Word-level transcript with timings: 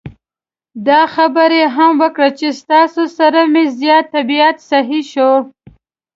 دا 0.87 1.01
خبره 1.15 1.55
یې 1.61 1.67
هم 1.75 1.91
وکړه 2.03 2.29
چې 2.39 2.47
ستاسو 2.61 3.03
سره 3.17 3.39
مې 3.51 3.63
زیات 3.79 4.05
طبعیت 4.15 4.57
سهی 4.69 5.01
شو. 5.11 5.31